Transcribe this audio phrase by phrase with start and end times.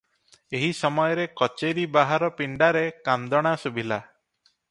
[0.59, 4.03] ଏହି ସମୟରେ କଚେରୀ ବାହାର ପିଣ୍ଡାରେ କାନ୍ଦଣା ଶୁଭିଲା।